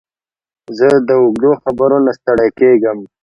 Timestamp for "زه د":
0.77-1.09